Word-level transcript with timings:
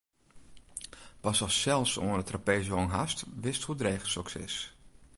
Pas 1.23 1.39
ast 1.47 1.59
sels 1.61 1.91
oan 2.05 2.19
'e 2.21 2.25
trapeze 2.27 2.71
hongen 2.77 2.97
hast, 2.99 3.19
witst 3.43 3.63
hoe 3.65 3.77
dreech 3.81 4.05
soks 4.13 4.35
is. 4.45 4.55